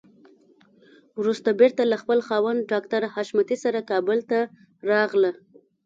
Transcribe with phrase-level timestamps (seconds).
[1.19, 4.39] وروسته بېرته له خپل خاوند ډاکټر حشمتي سره کابل ته
[4.89, 5.31] راغله.